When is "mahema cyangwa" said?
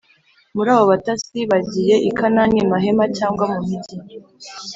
2.71-3.45